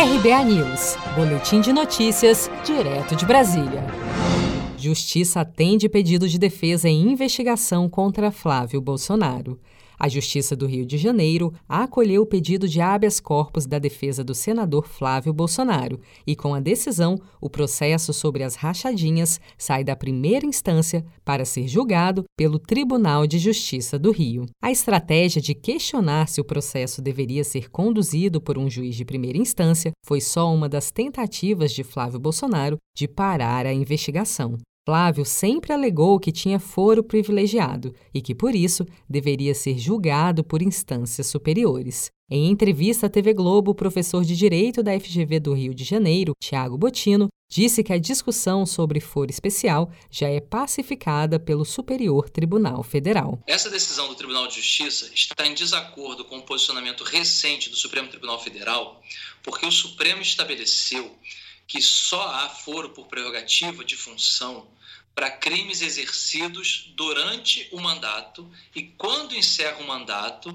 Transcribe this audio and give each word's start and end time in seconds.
RBA 0.00 0.44
News, 0.44 0.96
Boletim 1.16 1.60
de 1.60 1.72
Notícias, 1.72 2.48
direto 2.64 3.16
de 3.16 3.26
Brasília. 3.26 3.84
Justiça 4.76 5.40
atende 5.40 5.88
pedido 5.88 6.28
de 6.28 6.38
defesa 6.38 6.88
em 6.88 7.10
investigação 7.10 7.88
contra 7.88 8.30
Flávio 8.30 8.80
Bolsonaro. 8.80 9.58
A 9.98 10.08
Justiça 10.08 10.54
do 10.54 10.66
Rio 10.66 10.86
de 10.86 10.96
Janeiro 10.96 11.52
acolheu 11.68 12.22
o 12.22 12.26
pedido 12.26 12.68
de 12.68 12.80
habeas 12.80 13.18
corpus 13.18 13.66
da 13.66 13.78
defesa 13.78 14.22
do 14.22 14.34
senador 14.34 14.86
Flávio 14.86 15.32
Bolsonaro 15.32 16.00
e, 16.26 16.36
com 16.36 16.54
a 16.54 16.60
decisão, 16.60 17.16
o 17.40 17.50
processo 17.50 18.12
sobre 18.12 18.44
as 18.44 18.54
rachadinhas 18.54 19.40
sai 19.56 19.82
da 19.82 19.96
primeira 19.96 20.46
instância 20.46 21.04
para 21.24 21.44
ser 21.44 21.66
julgado 21.66 22.24
pelo 22.36 22.58
Tribunal 22.58 23.26
de 23.26 23.38
Justiça 23.38 23.98
do 23.98 24.12
Rio. 24.12 24.46
A 24.62 24.70
estratégia 24.70 25.42
de 25.42 25.54
questionar 25.54 26.28
se 26.28 26.40
o 26.40 26.44
processo 26.44 27.02
deveria 27.02 27.42
ser 27.42 27.68
conduzido 27.70 28.40
por 28.40 28.56
um 28.56 28.70
juiz 28.70 28.94
de 28.94 29.04
primeira 29.04 29.38
instância 29.38 29.90
foi 30.06 30.20
só 30.20 30.52
uma 30.54 30.68
das 30.68 30.90
tentativas 30.90 31.72
de 31.72 31.82
Flávio 31.82 32.20
Bolsonaro 32.20 32.76
de 32.96 33.08
parar 33.08 33.66
a 33.66 33.72
investigação. 33.72 34.58
Flávio 34.88 35.22
sempre 35.22 35.70
alegou 35.70 36.18
que 36.18 36.32
tinha 36.32 36.58
foro 36.58 37.04
privilegiado 37.04 37.94
e 38.14 38.22
que, 38.22 38.34
por 38.34 38.54
isso, 38.54 38.86
deveria 39.06 39.54
ser 39.54 39.76
julgado 39.76 40.42
por 40.42 40.62
instâncias 40.62 41.26
superiores. 41.26 42.10
Em 42.30 42.48
entrevista 42.48 43.04
à 43.04 43.10
TV 43.10 43.34
Globo, 43.34 43.72
o 43.72 43.74
professor 43.74 44.24
de 44.24 44.34
Direito 44.34 44.82
da 44.82 44.98
FGV 44.98 45.40
do 45.40 45.52
Rio 45.52 45.74
de 45.74 45.84
Janeiro, 45.84 46.32
Tiago 46.42 46.78
Botino, 46.78 47.28
disse 47.52 47.84
que 47.84 47.92
a 47.92 47.98
discussão 47.98 48.64
sobre 48.64 48.98
foro 48.98 49.30
especial 49.30 49.92
já 50.10 50.28
é 50.28 50.40
pacificada 50.40 51.38
pelo 51.38 51.66
Superior 51.66 52.30
Tribunal 52.30 52.82
Federal. 52.82 53.38
Essa 53.46 53.68
decisão 53.68 54.08
do 54.08 54.14
Tribunal 54.14 54.48
de 54.48 54.54
Justiça 54.54 55.10
está 55.14 55.46
em 55.46 55.52
desacordo 55.52 56.24
com 56.24 56.38
o 56.38 56.42
posicionamento 56.42 57.04
recente 57.04 57.68
do 57.68 57.76
Supremo 57.76 58.08
Tribunal 58.08 58.42
Federal, 58.42 59.02
porque 59.42 59.66
o 59.66 59.70
Supremo 59.70 60.22
estabeleceu 60.22 61.14
que 61.68 61.82
só 61.82 62.30
há 62.30 62.48
foro 62.48 62.90
por 62.90 63.06
prerrogativa 63.06 63.84
de 63.84 63.94
função 63.94 64.66
para 65.14 65.30
crimes 65.30 65.82
exercidos 65.82 66.90
durante 66.96 67.68
o 67.70 67.80
mandato 67.80 68.50
e 68.74 68.84
quando 68.84 69.36
encerra 69.36 69.78
o 69.78 69.86
mandato, 69.86 70.48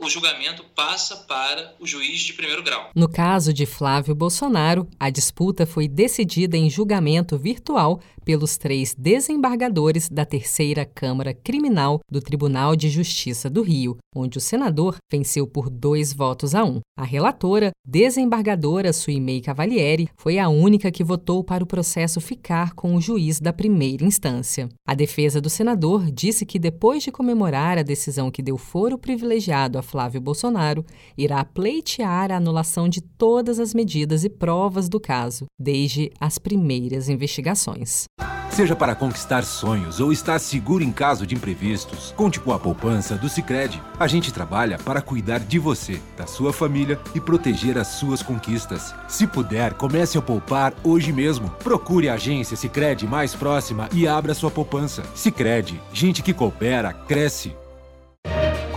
o 0.00 0.08
julgamento 0.08 0.64
passa 0.74 1.16
para 1.16 1.74
o 1.80 1.86
juiz 1.86 2.20
de 2.20 2.32
primeiro 2.32 2.62
grau. 2.62 2.90
No 2.94 3.08
caso 3.08 3.52
de 3.52 3.66
Flávio 3.66 4.14
Bolsonaro, 4.14 4.88
a 4.98 5.10
disputa 5.10 5.66
foi 5.66 5.88
decidida 5.88 6.56
em 6.56 6.70
julgamento 6.70 7.36
virtual 7.36 8.00
pelos 8.24 8.58
três 8.58 8.94
desembargadores 8.94 10.08
da 10.08 10.24
Terceira 10.24 10.84
Câmara 10.84 11.32
Criminal 11.32 12.00
do 12.10 12.20
Tribunal 12.20 12.76
de 12.76 12.90
Justiça 12.90 13.48
do 13.48 13.62
Rio, 13.62 13.96
onde 14.14 14.36
o 14.36 14.40
senador 14.40 14.96
venceu 15.10 15.46
por 15.46 15.70
dois 15.70 16.12
votos 16.12 16.54
a 16.54 16.62
um. 16.62 16.80
A 16.96 17.04
relatora, 17.04 17.70
desembargadora 17.86 18.92
Suimei 18.92 19.40
Cavalieri, 19.40 20.10
foi 20.18 20.38
a 20.38 20.48
única 20.48 20.90
que 20.90 21.02
votou 21.02 21.42
para 21.42 21.64
o 21.64 21.66
processo 21.66 22.20
ficar 22.20 22.74
com 22.74 22.94
o 22.94 23.00
juiz 23.00 23.40
da 23.40 23.52
primeira 23.52 24.04
instância. 24.04 24.68
A 24.86 24.94
defesa 24.94 25.40
do 25.40 25.48
senador 25.48 26.10
disse 26.10 26.44
que 26.44 26.58
depois 26.58 27.02
de 27.02 27.10
comemorar 27.10 27.78
a 27.78 27.82
decisão 27.82 28.30
que 28.30 28.42
deu 28.42 28.58
foro 28.58 28.98
privilegiado 28.98 29.78
a 29.78 29.82
Flávio 29.88 30.20
Bolsonaro, 30.20 30.84
irá 31.16 31.42
pleitear 31.44 32.30
a 32.30 32.36
anulação 32.36 32.88
de 32.88 33.00
todas 33.00 33.58
as 33.58 33.72
medidas 33.72 34.22
e 34.22 34.28
provas 34.28 34.88
do 34.88 35.00
caso, 35.00 35.46
desde 35.58 36.12
as 36.20 36.38
primeiras 36.38 37.08
investigações. 37.08 38.04
Seja 38.50 38.74
para 38.74 38.94
conquistar 38.94 39.44
sonhos 39.44 40.00
ou 40.00 40.10
estar 40.12 40.38
seguro 40.40 40.82
em 40.82 40.90
caso 40.90 41.24
de 41.24 41.32
imprevistos, 41.32 42.12
conte 42.16 42.40
com 42.40 42.52
a 42.52 42.58
poupança 42.58 43.14
do 43.14 43.28
Sicredi. 43.28 43.80
A 43.98 44.08
gente 44.08 44.32
trabalha 44.32 44.78
para 44.78 45.00
cuidar 45.00 45.38
de 45.38 45.60
você, 45.60 46.00
da 46.16 46.26
sua 46.26 46.52
família 46.52 46.98
e 47.14 47.20
proteger 47.20 47.78
as 47.78 47.86
suas 47.86 48.20
conquistas. 48.20 48.92
Se 49.06 49.28
puder, 49.28 49.74
comece 49.74 50.18
a 50.18 50.22
poupar 50.22 50.74
hoje 50.82 51.12
mesmo. 51.12 51.50
Procure 51.62 52.08
a 52.08 52.14
agência 52.14 52.56
Sicredi 52.56 53.06
mais 53.06 53.32
próxima 53.32 53.88
e 53.92 54.08
abra 54.08 54.34
sua 54.34 54.50
poupança. 54.50 55.04
Sicredi, 55.14 55.80
gente 55.92 56.20
que 56.20 56.34
coopera 56.34 56.92
cresce 56.92 57.54